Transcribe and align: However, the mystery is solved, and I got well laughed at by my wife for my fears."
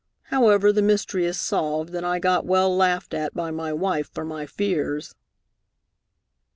However, 0.31 0.73
the 0.73 0.81
mystery 0.81 1.25
is 1.27 1.39
solved, 1.39 1.93
and 1.93 2.03
I 2.03 2.17
got 2.17 2.43
well 2.43 2.75
laughed 2.75 3.13
at 3.13 3.35
by 3.35 3.51
my 3.51 3.71
wife 3.71 4.09
for 4.11 4.25
my 4.25 4.47
fears." 4.47 5.13